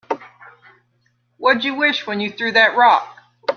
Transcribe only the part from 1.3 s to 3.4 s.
What'd you wish when you threw that rock?